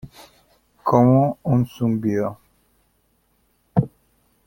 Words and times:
como 0.81 1.37
un 1.43 1.63
zumbido. 1.67 2.39